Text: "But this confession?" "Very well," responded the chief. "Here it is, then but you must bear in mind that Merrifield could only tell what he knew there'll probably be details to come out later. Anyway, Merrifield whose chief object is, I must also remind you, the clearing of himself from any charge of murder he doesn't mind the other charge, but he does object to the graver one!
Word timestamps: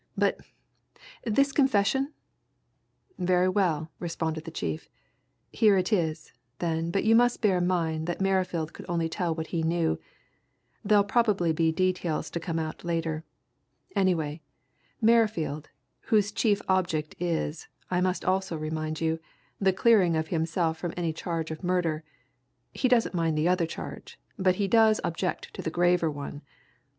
"But 0.17 0.39
this 1.25 1.51
confession?" 1.51 2.11
"Very 3.19 3.47
well," 3.47 3.91
responded 3.99 4.45
the 4.45 4.49
chief. 4.49 4.89
"Here 5.51 5.77
it 5.77 5.93
is, 5.93 6.33
then 6.57 6.89
but 6.89 7.03
you 7.03 7.13
must 7.15 7.39
bear 7.43 7.59
in 7.59 7.67
mind 7.67 8.07
that 8.07 8.19
Merrifield 8.19 8.73
could 8.73 8.87
only 8.89 9.07
tell 9.07 9.35
what 9.35 9.45
he 9.53 9.61
knew 9.61 9.99
there'll 10.83 11.03
probably 11.03 11.53
be 11.53 11.71
details 11.71 12.31
to 12.31 12.39
come 12.39 12.57
out 12.57 12.83
later. 12.83 13.23
Anyway, 13.95 14.41
Merrifield 15.01 15.69
whose 16.05 16.31
chief 16.31 16.63
object 16.67 17.13
is, 17.19 17.67
I 17.91 18.01
must 18.01 18.25
also 18.25 18.57
remind 18.57 19.01
you, 19.01 19.19
the 19.59 19.71
clearing 19.71 20.15
of 20.15 20.29
himself 20.29 20.79
from 20.79 20.95
any 20.97 21.13
charge 21.13 21.51
of 21.51 21.63
murder 21.63 22.03
he 22.73 22.87
doesn't 22.87 23.13
mind 23.13 23.37
the 23.37 23.47
other 23.47 23.67
charge, 23.67 24.19
but 24.35 24.55
he 24.55 24.67
does 24.67 24.99
object 25.03 25.53
to 25.53 25.61
the 25.61 25.69
graver 25.69 26.09
one! 26.09 26.41